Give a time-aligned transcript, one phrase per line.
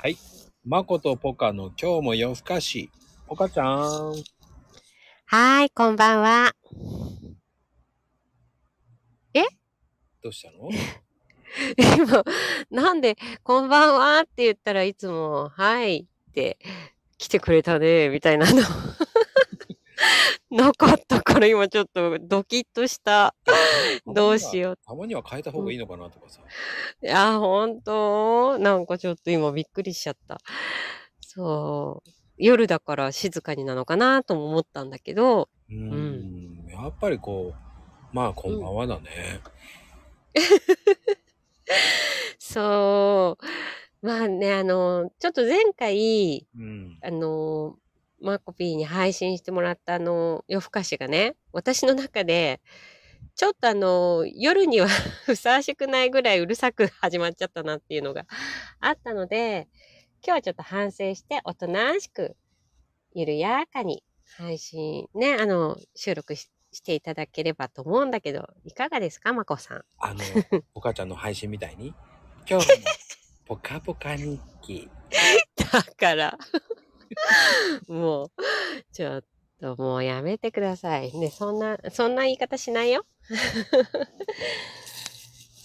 [0.00, 0.16] はい。
[0.64, 2.88] まことポカの今日も夜更かし。
[3.26, 3.66] ポカちゃん。
[3.66, 6.54] はーい、こんばんは。
[10.22, 10.70] どうしたの？
[11.96, 12.22] 今、
[12.70, 14.20] なんで、こんばんは？
[14.20, 16.60] って言ったらいつも、はいって
[17.18, 18.62] 来てくれたね、みたいなの。
[20.52, 23.34] なかったから今ちょっとドキッとした。
[24.06, 24.78] どうしよう。
[24.84, 26.40] たまには変えた方がいいのかなとかさ。
[27.00, 30.38] いや、ほんとなんかちょっと今びっくりしちゃった。
[31.20, 32.10] そう。
[32.36, 36.66] 夜だから静かになのかなとも思ったんだけど、うーん。
[36.68, 37.56] やっぱりこう、
[38.12, 39.40] まあこんばんはだね。
[42.38, 44.06] そう。
[44.06, 46.98] まあね、あの、ちょっと前回、うん。
[47.00, 47.76] あの、
[48.20, 52.60] マコピーに配信してもらったあの、夜更かしがね、私の中で、
[53.34, 54.88] ちょっとあの、夜には
[55.26, 58.26] ふさわしくないぐらいうるさく始まっちゃったなっていうのが
[58.80, 59.68] あったので、
[60.24, 62.36] 今日はちょっと反省して、おとなしく、
[63.14, 64.02] 緩やかに
[64.36, 69.84] 配信ね、あの、収録ししていただければと思うんだけど、いかがですか、まこさん？
[69.98, 70.20] あの、
[70.74, 71.94] ポカちゃんの配信みたいに、
[72.48, 72.74] 今日も
[73.46, 74.90] ポカポカ日記。
[75.72, 76.38] だから、
[77.88, 78.30] もう、
[78.92, 79.24] ちょっ
[79.60, 81.12] ともうやめてください。
[81.16, 83.04] ね、そんな、そんな言い方しないよ。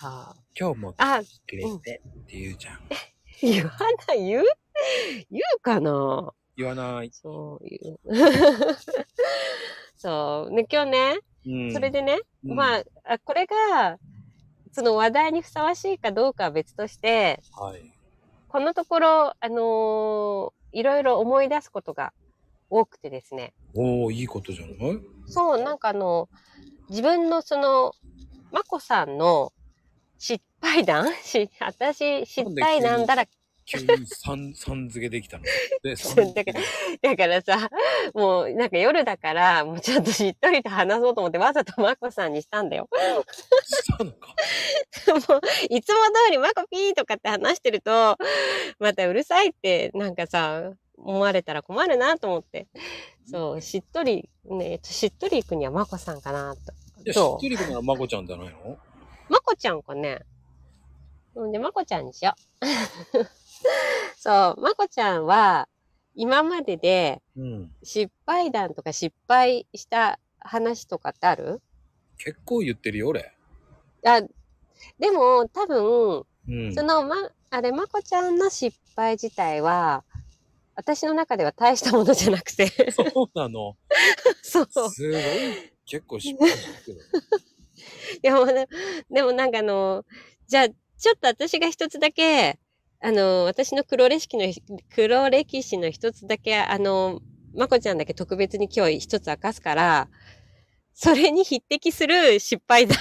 [0.00, 0.10] そ う。
[0.58, 2.80] 今日もあ、くれてって言うじゃん。
[3.40, 3.70] 言わ
[4.08, 4.44] ない、言う？
[5.30, 6.32] 言うかな？
[6.56, 7.10] 言わない。
[7.12, 8.00] そう言う。
[9.96, 10.52] そう。
[10.52, 11.72] ね、今日ね、うん。
[11.72, 13.98] それでね、うんまああ、これが、
[14.72, 17.90] その話題にふさわしいかどうかは別として、はい。
[18.48, 22.12] このところ、あのーいろいろ思い出すことが
[22.68, 23.54] 多くてですね。
[23.74, 25.00] おおいいことじゃない？
[25.26, 26.28] そう、なんかあの、
[26.90, 27.92] 自分のその、
[28.52, 29.52] まこさんの
[30.18, 31.12] 失敗談？
[31.14, 33.26] し、 私、失敗談だら、
[33.66, 35.44] 急にさん、さん付けできたの。
[35.82, 35.94] で、
[36.34, 36.60] だから
[37.02, 37.70] だからさ、
[38.14, 42.88] もうなんか夜だから、もうちょっとしっとりと話そうと思ってわざとまこさんにしたんだよ。
[43.64, 44.34] したのか。
[45.28, 45.40] もう、
[45.70, 48.18] いつも通りまこピーとかって話してると、
[48.78, 52.66] またうるさいってなんかさ、思われたら困るなと思って。
[53.26, 56.72] そう、しっとり、ね、しっとり行くにはまこさんかなと。
[57.04, 58.78] いや、しっとりくんならまこちゃんじゃないの？
[59.28, 60.20] まこちゃんかね。
[61.34, 62.64] うんで、まこちゃんにしよう。
[64.16, 65.68] そう、まこちゃんは、
[66.14, 67.74] 今まででうん。
[67.82, 71.60] 失敗談とか失敗した話とかってある？
[72.16, 73.32] 結構言ってるよ、俺。
[74.06, 74.20] あ、
[74.98, 76.74] でも多分、うん。
[76.74, 77.16] その、ま、
[77.50, 80.04] あれ、まこちゃんの失敗自体は、
[80.76, 83.76] 私の中では大したものじゃなくて、そうなの。
[84.42, 84.90] そう。
[84.90, 87.24] すごい、結構失敗してるけど。
[88.22, 88.68] でもね、
[89.10, 90.04] でもなんかあの、
[90.46, 92.58] じゃあ、ちょっと私が一つだけ、
[93.04, 94.50] あの、私の黒歴史の、
[94.94, 97.20] 黒歴史の一つだけ、あの、
[97.54, 100.08] まこちゃんだけ特別に今日一つ明かすから、
[100.94, 102.96] それに匹敵する失敗だ。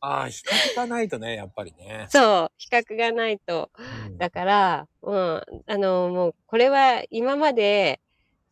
[0.00, 2.06] ああ、比較がないとね、やっぱりね。
[2.08, 3.70] そう、比較がないと。
[4.06, 8.00] うんだから、うん、あの、もう、これは今まで、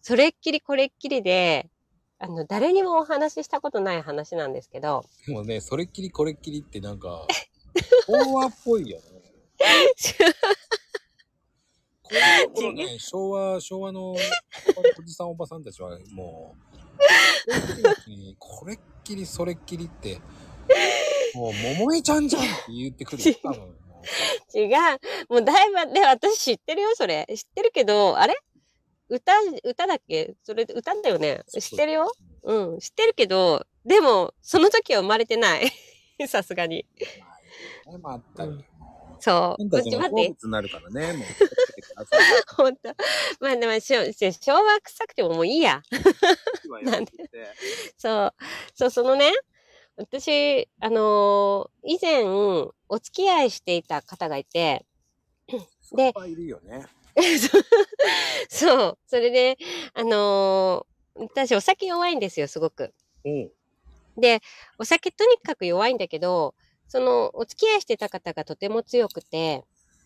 [0.02, 1.70] それっきりこれっきりで、
[2.18, 7.26] あの、誰にもお話ししたことない話なんですけど、でもね、それっきりこれっきりってなんか、
[8.06, 9.04] 昭和っぽいよね。
[12.08, 14.16] こういう頃ね、 昭和、昭和のお
[15.04, 20.20] じさんおばさんたちはもう、これっきりそれっきりって、
[21.34, 23.34] もう、桃江ちゃんじゃんって言ってくる よ。
[23.42, 23.76] 多分
[24.54, 25.32] 違う。
[25.32, 27.26] もうだいぶ、で、私知ってるよ、それ。
[27.28, 28.36] 知ってるけど、あれ？
[29.08, 29.32] 歌、
[29.64, 30.34] 歌だっけ？
[30.42, 31.42] それ、歌だよね。
[31.48, 32.12] 知ってるよ？
[32.44, 35.70] うん、知ってるけど、でも、その時は生まれてない。
[36.28, 36.86] さすがに。
[37.86, 38.64] ね、まったく。
[39.20, 39.62] そう。
[39.62, 41.26] なんだうち待っ好物、になるからね、もう。
[42.56, 42.94] ほんと。
[43.40, 45.82] まあでも、しょし昭和臭くてももういいや。
[46.82, 47.12] なんで
[47.96, 48.34] そう。
[48.74, 49.32] そう、そのね、
[49.96, 54.84] 私、あのー以前、お付き合いしていた方がいて、
[55.92, 56.86] でいっぱいいるよね。
[58.50, 58.98] そう。
[59.06, 59.56] それで、
[59.94, 62.92] あのー私お酒弱いんですよ、すごく。
[63.24, 63.50] うん。
[64.18, 64.40] で、
[64.78, 66.54] お酒とにかく弱いんだけど、
[66.88, 69.64] その、お付き合いしてた方がとても強くて、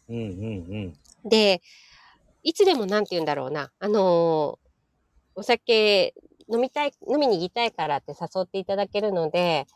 [0.08, 0.26] うんうんう
[0.88, 0.98] ん。
[1.24, 1.62] で、
[2.42, 4.70] いつでもなんて言うんだろうな、あのー
[5.36, 6.12] お酒
[6.52, 9.66] 飲みたい、飲みに行きたいからって誘っていただけるので、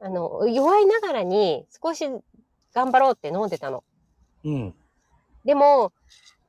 [0.00, 2.04] あの、弱いながらに少し
[2.74, 3.84] 頑張ろうって飲んでたの。
[4.44, 4.74] うん。
[5.44, 5.92] でも、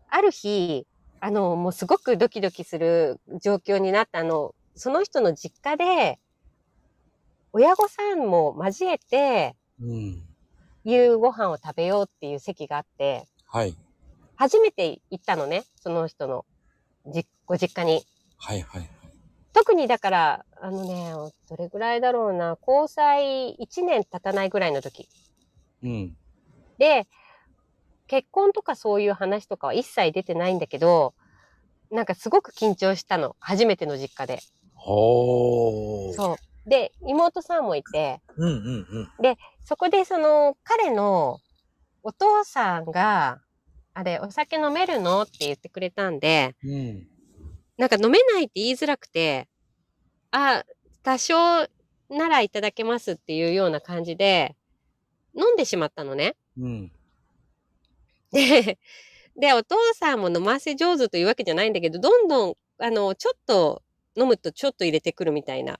[0.10, 0.88] ある日、
[1.20, 6.20] あの、もうすごくドキドキする状況になったあの、その人の実家で、
[7.52, 10.24] 親御さんも交えて、うん。
[10.86, 13.76] 夕ご飯を食べようっていう席があって、はい。
[14.40, 15.66] 初めて行ったのね。
[15.76, 16.46] その人の、
[17.06, 18.06] じ、ご実家に。
[18.38, 18.90] はいはいはい。
[19.52, 21.12] 特にだから、あのね、
[21.50, 25.10] どれぐらいだろうな、交際1年経たないぐらいの時。
[25.84, 26.18] うん。
[26.78, 27.06] で、
[28.08, 31.16] 結婚とかそういう話とかは一切出てないんだけど、
[31.92, 33.36] なんかすごく緊張したの。
[33.42, 34.40] 初めての実家で。
[34.74, 36.14] ほー。
[36.14, 36.70] そう。
[36.70, 39.36] で、妹さんもいて、うんうんうん。
[39.66, 41.40] そこでその彼の
[42.04, 43.42] お父さんが、
[44.00, 45.24] あれ、お酒飲めるの？
[45.24, 47.06] って言ってくれたんで、うん。
[47.78, 49.50] なんか飲めないって言いづらくて、
[50.32, 50.64] あ、
[51.04, 51.68] 多少
[52.10, 54.56] ならいただけますっていうような感じで、
[55.36, 56.38] 飲んでしまったのね。
[56.58, 56.92] うん。
[58.32, 58.80] で、
[59.38, 63.84] で、お父さんも飲ませ上手というわけじゃないんだけど、どんどん、あの、ちょっと
[64.16, 65.78] 飲むとちょっと入れてくるみたいな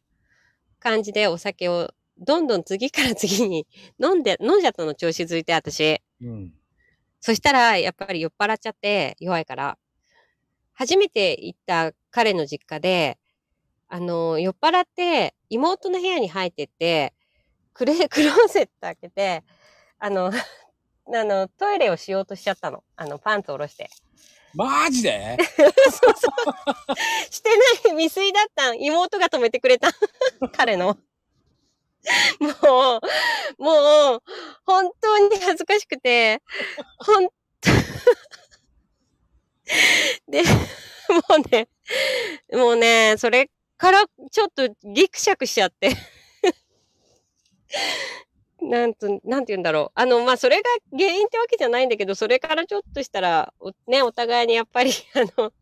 [0.82, 3.66] 感じでお酒をどんどん次から次に
[3.98, 6.02] 飲んで、飲んじゃったの、調子づいて、私。
[6.22, 6.54] うん。
[7.22, 9.78] そしたら、やっぱり酔っ払っちゃって、弱いから。
[10.74, 13.18] 初めて行った彼の実家で、
[13.90, 17.14] あの、酔っ払って、妹の部屋に入ってって、
[17.74, 19.44] クレ、 クローゼット開けて、
[20.00, 20.32] あの、
[21.12, 22.84] あの、トイレをしようとしちゃったの。
[22.96, 23.90] あの、パンツ下ろして。
[24.54, 25.38] マジで？
[27.30, 27.56] してな
[27.96, 28.80] い未遂だったん。
[28.80, 29.90] 妹が止めてくれた。
[30.54, 30.98] 彼の。
[32.40, 33.02] も
[33.60, 34.24] う、もう、
[34.66, 36.42] 本当に恥ずかしくて、
[36.98, 37.34] ほんと、
[40.28, 40.50] で、も
[41.38, 41.68] うね、
[42.52, 45.96] もうね、それからちょっとギクシャクしちゃって。
[48.62, 50.00] なんと、なんて言うんだろう。
[50.00, 55.54] あの、まあ、それが原因ってわけじゃないんだけど、それからちょっとしたら、おね、お互いにやっぱり、 あの、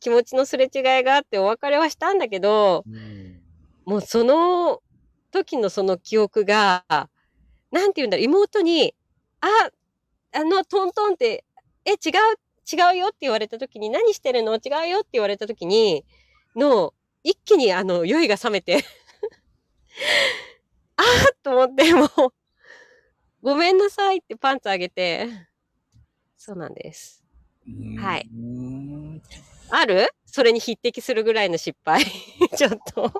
[0.00, 3.40] 気持ちのすれ違いがあってお別れはしたんだけど、うん。
[3.84, 4.82] もうその
[5.30, 6.84] 時のその記憶が、
[7.70, 8.94] なんて言うんだろう、妹に、
[9.40, 9.46] あ、
[10.32, 11.44] あの、トントンって、
[11.84, 11.98] え、違う、
[12.70, 14.56] 違うよって言われた時に、何してるの？
[14.56, 16.04] 違うよって言われた時に、
[16.56, 16.92] の、
[17.24, 18.84] 一気にあの、酔いが覚めて、
[20.96, 22.08] あーっと思って、もう、
[23.42, 25.28] ごめんなさいってパンツあげて、
[26.36, 27.24] そうなんです。
[27.98, 29.22] はいうん。
[29.70, 30.08] ある？
[30.24, 32.04] それに匹敵するぐらいの失敗。
[32.56, 33.12] ちょっと。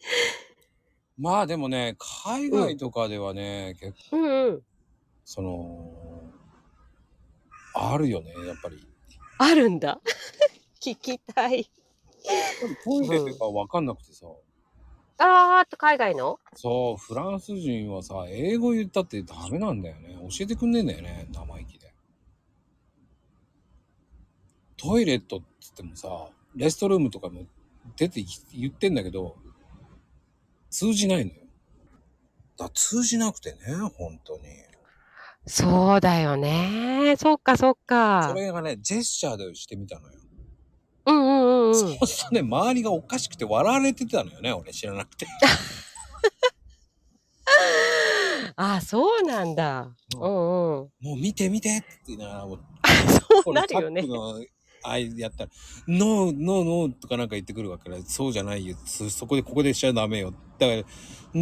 [1.18, 4.62] まあでもね、海外とかではね、結構、うんうん。
[5.24, 6.32] その、
[7.74, 8.86] あるよね、やっぱり。
[9.38, 10.00] あるんだ。
[10.80, 11.70] 聞きたい。
[12.84, 14.26] トイレとかわかんなくてさ、
[15.18, 16.38] あーっと海外の？
[16.54, 20.16] そう、フランス人はさ、英語言ったってダメなんだよね。
[20.30, 21.92] 教えてくんねえんだよね、生意気で。
[24.76, 27.46] トイレットっつってもさ、レストルームとかも
[27.96, 29.36] 出てき言ってんだけど、
[30.70, 31.36] 通じないのよ。
[32.58, 33.58] だ通じなくてね、
[33.96, 34.42] 本当に。
[35.46, 37.14] そうだよね。
[37.18, 38.34] そっかそっかそ。
[38.34, 40.18] れがね、ジェスチャーでしてみたのよ。
[41.06, 41.74] うんうんうんうん。
[41.74, 45.26] そうするとね、周りがおかしくて笑われてたのよね、俺知らなくて。
[48.56, 49.88] あ、そうなんだ。
[50.16, 50.28] ううんんうん。
[50.28, 52.58] もう見て見てって言いながら、もう
[53.44, 54.02] そうなるよね
[54.88, 55.50] ああやったら、
[55.86, 57.96] no, no, no とかなんか言ってくるわけだ。
[58.04, 58.76] そうじゃないよ。
[58.84, 60.32] そそこで、ここでしちゃダメよ。
[60.58, 60.82] だから、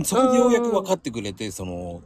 [0.04, 2.02] そこでようやく分かってくれて、その、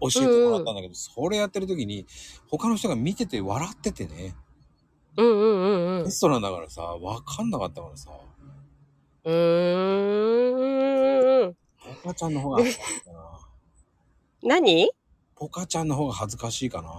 [0.00, 2.06] 教えてもらったんだけど、それやってる時に、
[2.48, 4.34] 他の人が見てて笑っててね、
[5.16, 6.10] うんうんうんうんレ。
[6.10, 8.10] ストランだからさ、分かんなかったからさ、
[9.24, 10.94] うー
[11.50, 11.54] ん。
[12.02, 13.18] ポカちゃんの方が恥ずかしいかな。
[14.42, 14.90] 何？
[15.36, 16.90] ポカちゃんの方が恥ずかしいかな。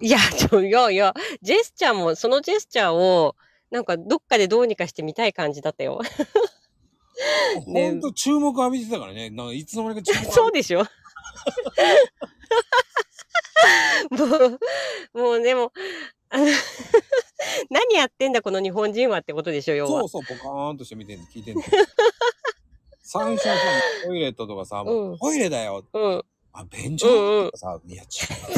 [0.00, 3.34] いや、ちょ、いやいや、ジェスチャーも、そのジェスチャーを、
[3.70, 6.00] なんかどっかでどうにかしてみたい感じだったよ。
[7.66, 9.30] ねほんと注目浴びてたからね。
[9.30, 10.84] なんかいつの間にか注目そうでしょ
[14.10, 14.24] も
[15.14, 15.72] う、もうでも、
[17.70, 20.22] 何やってんだこの日本人はってことでしょ、要はそう。
[20.24, 21.62] そう、ポカーンとして見てんの、聞いてんの。
[23.02, 23.60] 最初はさ、
[24.04, 25.84] トイレットとかさ、もううんトイレだよ。
[25.92, 26.24] うん。
[26.58, 27.06] あ、便所
[27.46, 28.06] とかさ、いや、違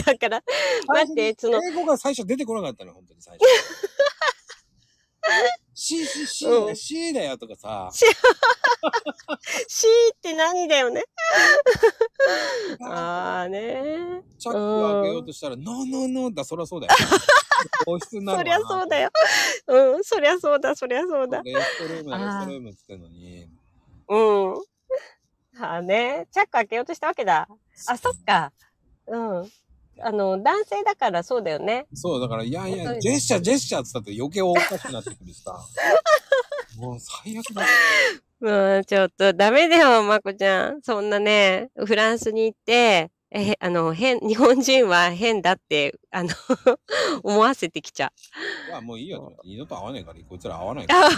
[0.00, 0.02] う。
[0.04, 0.42] だから、
[0.86, 3.44] 待って、その、英語が最初出てこなかったの、本当に最初。
[5.74, 7.90] C、C、C だよ、うん C だよとかさ、
[9.68, 11.04] C って何だよね。
[12.82, 16.94] あーねチャックを開けようとしたら、ノーノーノーだ、そりゃそうだよ。
[17.84, 19.10] 個室になそりゃそうだよ。
[19.66, 21.42] うん、そりゃそうだ、そりゃそうだ。
[21.42, 23.48] レストルームだ、レストルームって言ってんのに。
[24.08, 24.67] うん。
[25.60, 27.48] あーねチャック開けようとしたわけだ。
[27.86, 28.52] あ、そっか。
[29.06, 29.50] うん。
[30.00, 31.86] あの、男性だからそうだよね。
[31.92, 35.58] そう、だから、いやいや、ジェスチャー、ジェスチャーって言ったって余計おかしくなってくるしさ。
[36.78, 37.62] もう最悪だ。
[38.40, 40.82] うん、ちょっとダメだよ、まこちゃん。
[40.82, 46.30] そんなね、フランスに行って、え、あの、変、 日本人は変だって、あの、
[47.22, 48.12] 思わせてきちゃ
[48.68, 49.48] いや、もういいよと思って。
[49.48, 50.88] 二度と会わないから、こいつら会わないう。
[50.88, 51.08] から。
[51.08, 51.12] あ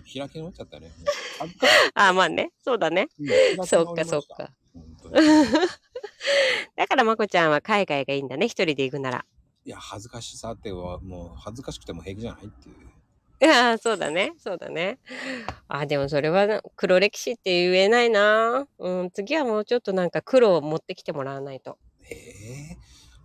[0.00, 0.90] 開き直っちゃったね。
[1.94, 2.52] あ、まあね。
[2.62, 3.08] そうだね。
[3.66, 4.50] そっかそっか。
[6.76, 8.46] だからまこちゃんは海外がいいんだね。
[8.46, 9.24] 一人で行くなら。
[9.64, 12.76] いや、恥ずかしさっては、もう恥ずかしくても平気じゃないっていう。
[13.40, 14.32] いやー、そうだね。
[14.38, 14.98] そうだね。
[15.68, 18.66] あ、でもそれはな黒歴史って言えないな。
[18.78, 21.78] うん、次はもうちょっとなんか黒を持ってきてもらわないと。
[22.10, 22.14] え
[22.72, 22.76] え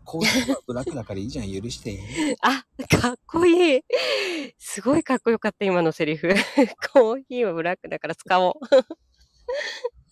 [0.06, 1.98] コーヒーはブラックだからいいじゃん、許して。
[2.42, 2.66] あ、
[3.00, 3.82] かっこいい。
[4.60, 6.34] すごいかっこよかった、今のセリフ。
[6.92, 8.54] コーヒーはブラックだから使おう。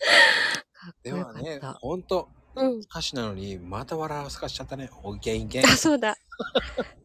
[0.74, 1.80] かっこよではねかった、。
[1.80, 2.80] ほんと、うん。
[2.80, 4.90] 歌詞なのに、また笑わせかしちゃったね。
[5.04, 5.66] おげんげん。
[5.66, 6.18] あ、そうだ。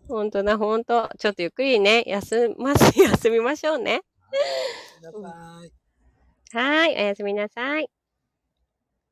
[0.09, 1.11] ほんとだ、ほんと。
[1.19, 4.03] ちょっとゆっくりね、休ませ、 休みましょうね。
[4.99, 5.19] くださ
[5.65, 5.73] い。
[6.57, 7.91] はーい、おやすみなさい。